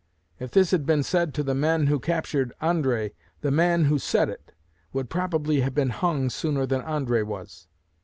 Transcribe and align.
If 0.39 0.49
this 0.49 0.71
had 0.71 0.87
been 0.87 1.03
said 1.03 1.31
to 1.35 1.43
the 1.43 1.53
men 1.53 1.85
who 1.85 1.99
captured 1.99 2.53
Andre, 2.59 3.13
the 3.41 3.51
man 3.51 3.85
who 3.85 3.99
said 3.99 4.29
it 4.31 4.51
would 4.93 5.11
probably 5.11 5.59
have 5.61 5.75
been 5.75 5.91
hung 5.91 6.31
sooner 6.31 6.65
than 6.65 6.81
Andre 6.81 7.21
was. 7.21 7.67